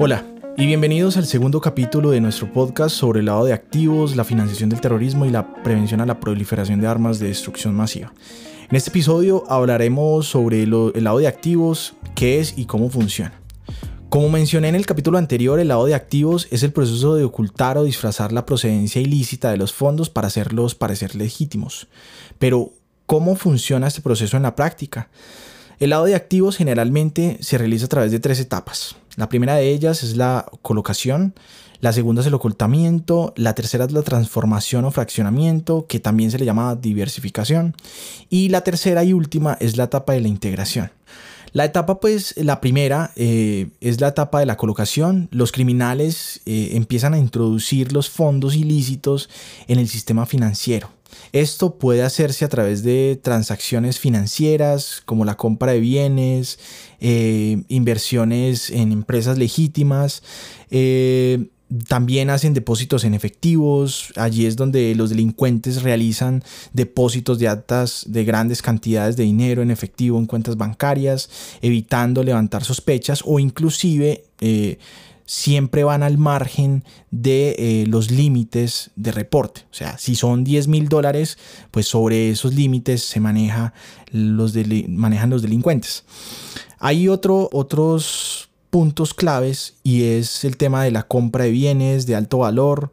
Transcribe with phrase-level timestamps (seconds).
[0.00, 0.24] Hola
[0.56, 4.70] y bienvenidos al segundo capítulo de nuestro podcast sobre el lado de activos, la financiación
[4.70, 8.12] del terrorismo y la prevención a la proliferación de armas de destrucción masiva.
[8.70, 13.32] En este episodio hablaremos sobre el lado de activos, qué es y cómo funciona.
[14.08, 17.76] Como mencioné en el capítulo anterior, el lado de activos es el proceso de ocultar
[17.76, 21.88] o disfrazar la procedencia ilícita de los fondos para hacerlos parecer legítimos.
[22.38, 22.70] Pero,
[23.06, 25.08] ¿cómo funciona este proceso en la práctica?
[25.80, 28.94] El lado de activos generalmente se realiza a través de tres etapas.
[29.18, 31.34] La primera de ellas es la colocación,
[31.80, 36.38] la segunda es el ocultamiento, la tercera es la transformación o fraccionamiento, que también se
[36.38, 37.74] le llama diversificación,
[38.30, 40.92] y la tercera y última es la etapa de la integración.
[41.52, 45.28] La etapa, pues, la primera eh, es la etapa de la colocación.
[45.32, 49.28] Los criminales eh, empiezan a introducir los fondos ilícitos
[49.66, 50.90] en el sistema financiero.
[51.32, 56.58] Esto puede hacerse a través de transacciones financieras como la compra de bienes,
[57.00, 60.22] eh, inversiones en empresas legítimas.
[60.70, 61.48] Eh,
[61.86, 64.12] también hacen depósitos en efectivos.
[64.16, 69.70] Allí es donde los delincuentes realizan depósitos de altas, de grandes cantidades de dinero en
[69.70, 71.28] efectivo en cuentas bancarias,
[71.60, 74.78] evitando levantar sospechas o inclusive eh,
[75.28, 79.66] siempre van al margen de eh, los límites de reporte.
[79.70, 81.36] O sea, si son 10 mil dólares,
[81.70, 83.74] pues sobre esos límites se maneja
[84.10, 84.54] los
[84.88, 86.04] manejan los delincuentes.
[86.78, 92.16] Hay otro, otros puntos claves y es el tema de la compra de bienes de
[92.16, 92.90] alto valor,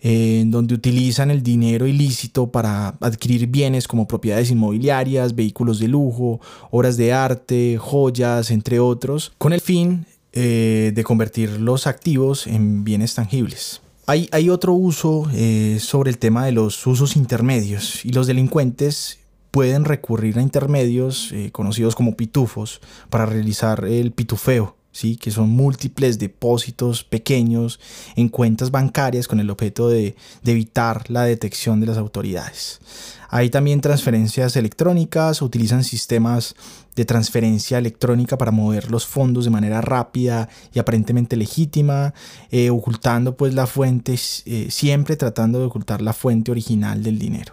[0.00, 5.86] eh, en donde utilizan el dinero ilícito para adquirir bienes como propiedades inmobiliarias, vehículos de
[5.86, 6.40] lujo,
[6.72, 10.04] obras de arte, joyas, entre otros, con el fin
[10.38, 13.80] eh, de convertir los activos en bienes tangibles.
[14.06, 19.18] Hay, otro uso eh, sobre el tema de los usos intermedios y los delincuentes
[19.50, 25.16] pueden recurrir a intermedios eh, conocidos como pitufos para realizar el pitufeo, ¿sí?
[25.16, 27.78] que son múltiples depósitos pequeños
[28.16, 32.80] en cuentas bancarias con el objeto de, evitar la detección de las autoridades.
[33.28, 36.54] Hay también transferencias electrónicas, utilizan sistemas
[36.94, 42.14] de transferencia electrónica para mover los fondos de manera rápida y aparentemente legítima,
[42.50, 44.14] eh, ocultando pues la fuente,
[44.46, 47.52] eh, siempre tratando de ocultar la fuente original del dinero.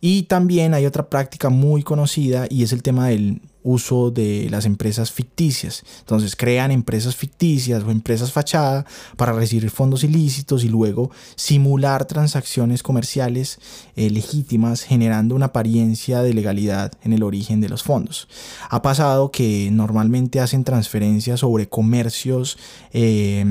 [0.00, 4.64] Y también hay otra práctica muy conocida y es el tema del uso de las
[4.64, 5.84] empresas ficticias.
[6.00, 8.86] Entonces crean empresas ficticias o empresas fachada
[9.16, 13.58] para recibir fondos ilícitos y luego simular transacciones comerciales
[13.94, 18.28] eh, legítimas generando una apariencia de legalidad en el origen de los fondos.
[18.70, 22.56] Ha pasado que normalmente hacen transferencias sobre comercios
[22.92, 23.44] eh,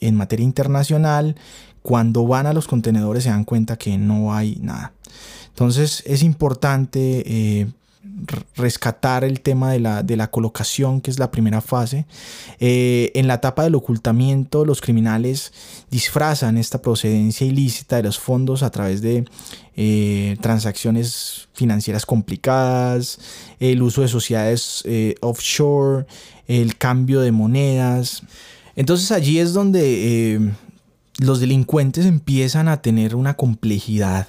[0.00, 1.34] en materia internacional.
[1.82, 4.92] Cuando van a los contenedores se dan cuenta que no hay nada.
[5.48, 7.66] Entonces es importante eh,
[8.56, 12.06] rescatar el tema de la, de la, colocación, que es la primera fase.
[12.60, 15.52] Eh, en la etapa del ocultamiento, los criminales
[15.90, 19.24] disfrazan esta procedencia ilícita de los fondos a través de
[19.76, 23.18] eh, transacciones financieras complicadas,
[23.60, 24.84] el uso de sociedades
[25.20, 26.06] offshore,
[26.46, 28.22] el cambio de monedas.
[28.76, 30.52] Entonces allí es donde
[31.18, 34.28] los delincuentes empiezan a tener una complejidad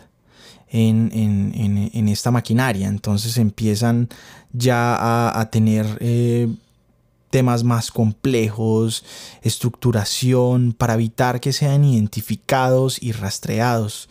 [0.75, 2.87] en, esta maquinaria.
[2.87, 4.09] Entonces empiezan
[4.51, 6.47] ya a, tener eh,
[7.35, 9.03] temas más complejos,
[9.41, 14.07] estructuración, para evitar que sean identificados y rastreados.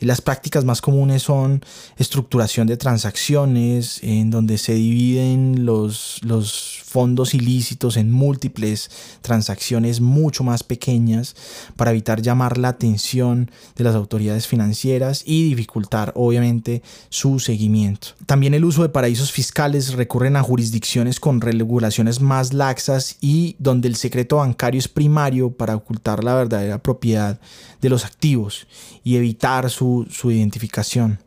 [0.00, 1.62] Las prácticas más comunes son
[1.96, 8.90] estructuración de transacciones, en donde se dividen los, los fondos ilícitos en múltiples
[9.20, 11.36] transacciones mucho más pequeñas
[11.76, 18.08] para evitar llamar la atención de las autoridades financieras y dificultar obviamente su seguimiento.
[18.26, 23.88] También el uso de paraísos fiscales recurren a jurisdicciones con regulaciones más laxas y donde
[23.88, 27.40] el secreto bancario es primario para ocultar la verdadera propiedad
[27.80, 28.66] de los activos
[29.02, 31.18] y evitar su, su identificación.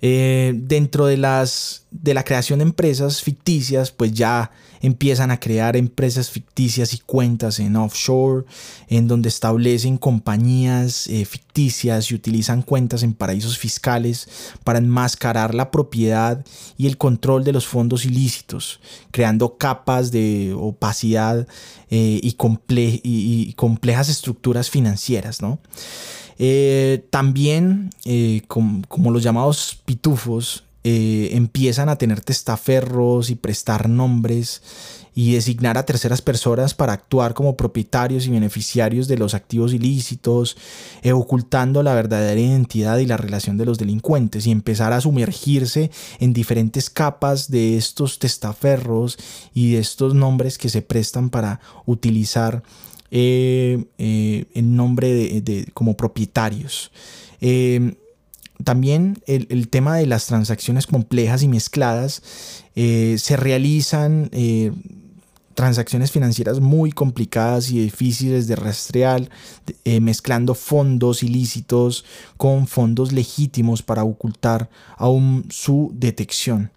[0.00, 5.76] Eh, dentro de, las, de la creación de empresas ficticias, pues ya empiezan a crear
[5.76, 8.44] empresas ficticias y cuentas en offshore,
[8.88, 14.28] en donde establecen compañías eh, ficticias y utilizan cuentas en paraísos fiscales
[14.62, 16.44] para enmascarar la propiedad
[16.76, 18.80] y el control de los fondos ilícitos,
[19.10, 21.48] creando capas de opacidad
[21.90, 22.36] eh, y,
[23.02, 25.58] y, complejas estructuras financieras, ¿no?
[26.38, 34.62] Eh, también, eh, como los llamados pitufos, eh, empiezan a tener testaferros y prestar nombres
[35.14, 40.56] y designar a terceras personas para actuar como propietarios y beneficiarios de los activos ilícitos,
[41.12, 46.32] ocultando la verdadera identidad y la relación de los delincuentes y empezar a sumergirse en
[46.32, 49.18] diferentes capas de estos testaferros
[49.52, 52.62] y de estos nombres que se prestan para utilizar
[53.10, 56.90] eh, en nombre de, como propietarios.
[58.64, 62.22] también el, tema de las transacciones complejas y mezcladas
[62.74, 64.30] se realizan
[65.58, 69.28] transacciones financieras muy complicadas y difíciles de rastrear,
[69.84, 72.04] eh, mezclando fondos ilícitos
[72.36, 76.70] con fondos legítimos para ocultar aún su detección.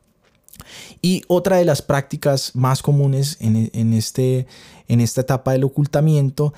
[1.02, 4.46] Y otra de las prácticas más comunes en, este,
[4.88, 6.54] en esta etapa del ocultamiento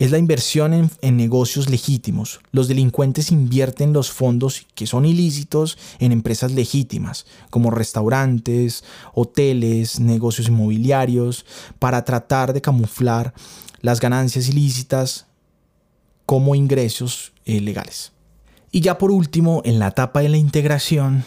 [0.00, 2.40] es la inversión en, negocios legítimos.
[2.50, 8.82] Los delincuentes invierten los fondos que son ilícitos en empresas legítimas, como restaurantes,
[9.14, 11.46] hoteles, negocios inmobiliarios,
[11.78, 13.32] para tratar de camuflar
[13.80, 15.26] las ganancias ilícitas
[16.26, 18.12] como ingresos eh, legales.
[18.72, 21.24] Y ya por último, en la etapa de la integración,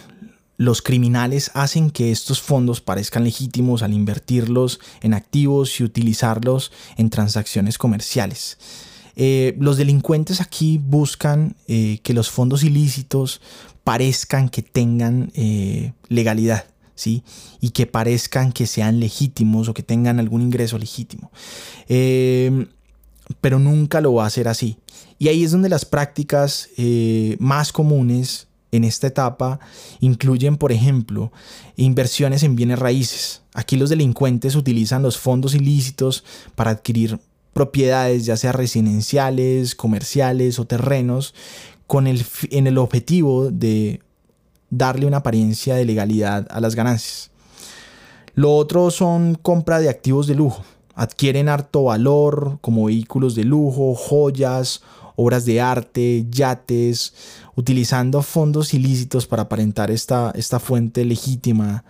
[0.57, 7.12] los criminales hacen que estos fondos parezcan legítimos al invertirlos en activos y utilizarlos en
[7.12, 8.57] transacciones comerciales.
[9.15, 13.42] Eh, los delincuentes aquí buscan eh, que los fondos ilícitos
[13.83, 16.65] parezcan que tengan eh, legalidad.
[16.95, 17.24] ¿Sí?
[17.62, 21.31] y que parezcan que sean legítimos o que tengan algún ingreso legítimo.
[21.88, 24.80] pero nunca lo va a hacer así.
[25.19, 26.69] Y ahí es donde las prácticas
[27.38, 29.59] más comunes en esta etapa
[29.99, 31.31] incluyen, por ejemplo,
[31.75, 33.41] inversiones en bienes raíces.
[33.53, 36.23] Aquí los delincuentes utilizan los fondos ilícitos
[36.55, 37.19] para adquirir
[37.53, 41.33] propiedades, ya sea residenciales, comerciales o terrenos,
[41.87, 44.01] con el, en el objetivo de
[44.69, 47.31] darle una apariencia de legalidad a las ganancias.
[48.35, 50.63] Lo otro son compra de activos de lujo.
[50.93, 54.83] Adquieren harto valor como vehículos de lujo, joyas
[55.17, 57.13] obras de arte, yates,
[57.55, 61.83] utilizando fondos ilícitos para aparentar esta, esta fuente legítima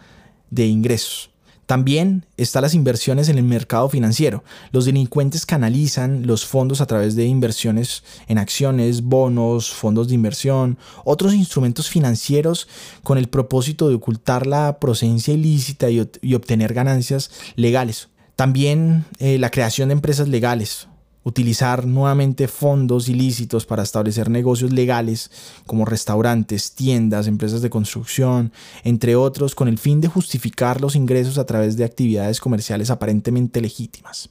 [0.49, 1.29] de ingresos.
[1.67, 4.45] También están las inversiones en el mercado financiero.
[4.71, 10.77] Los delincuentes canalizan los fondos a través de inversiones en acciones, bonos, fondos de inversión,
[11.03, 12.69] otros instrumentos financieros
[13.03, 15.99] con el propósito de ocultar la procedencia ilícita y,
[16.33, 18.07] obtener ganancias legales.
[18.37, 20.87] También eh, la creación de empresas legales,
[21.27, 25.29] utilizar nuevamente fondos ilícitos para establecer negocios legales
[25.65, 28.53] como restaurantes, tiendas, empresas de construcción,
[28.85, 33.59] entre otros, con el fin de justificar los ingresos a través de actividades comerciales aparentemente
[33.59, 34.29] legítimas.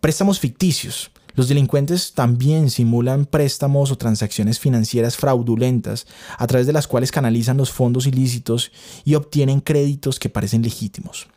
[0.00, 1.10] Préstamos ficticios.
[1.34, 6.06] Los delincuentes también simulan préstamos o transacciones financieras fraudulentas
[6.38, 8.72] a través de las cuales canalizan los fondos ilícitos
[9.04, 11.28] y obtienen créditos que parecen legítimos.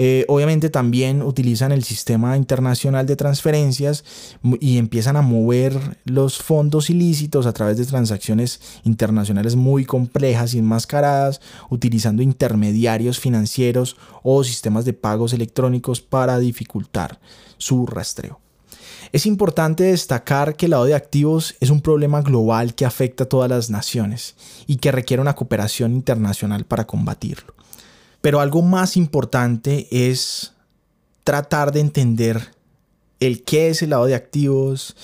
[0.00, 4.04] Eh, obviamente también utilizan el sistema internacional de transferencias
[4.60, 10.60] y empiezan a mover los fondos ilícitos a través de transacciones internacionales muy complejas y
[10.60, 17.18] enmascaradas, utilizando intermediarios financieros o sistemas de pagos electrónicos para dificultar
[17.56, 18.38] su rastreo.
[19.10, 23.28] Es importante destacar que el lado de activos es un problema global que afecta a
[23.28, 24.36] todas las naciones
[24.68, 27.57] y que requiere una cooperación internacional para combatirlo.
[28.20, 30.52] Pero algo más importante es
[31.24, 32.52] tratar de entender
[33.20, 34.96] el qué es el lado de activos,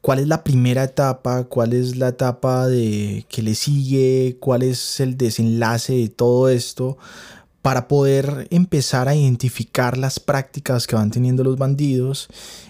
[0.00, 5.00] cuál es la primera etapa, cuál es la etapa de que le sigue, cuál es
[5.00, 6.98] el desenlace de todo esto
[7.62, 12.28] para poder empezar a identificar las prácticas que van teniendo los bandidos,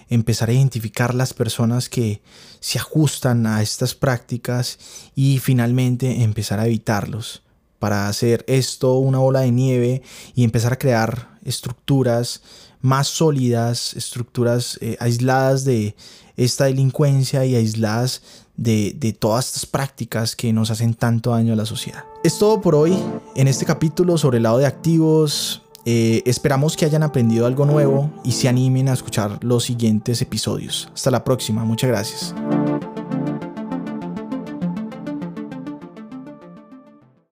[0.09, 2.21] empezar a identificar las personas que
[2.59, 4.77] se ajustan a estas prácticas
[5.15, 7.41] y finalmente empezar a evitarlos
[7.81, 10.03] para hacer esto una bola de nieve
[10.35, 12.43] y empezar a crear estructuras
[12.79, 15.95] más sólidas, estructuras eh, aisladas de
[16.37, 18.21] esta delincuencia y aisladas
[18.55, 22.03] de, todas estas prácticas que nos hacen tanto daño a la sociedad.
[22.23, 22.95] Es todo por hoy
[23.35, 25.63] en este capítulo sobre el lado de activos.
[25.83, 30.87] Eh, esperamos que hayan aprendido algo nuevo y se animen a escuchar los siguientes episodios.
[30.93, 32.35] Hasta la próxima, muchas gracias.